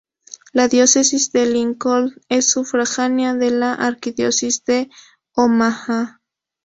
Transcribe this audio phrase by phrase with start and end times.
[0.51, 4.89] La Diócesis de Lincoln es sufragánea de la Arquidiócesis de
[5.35, 6.19] Omaha.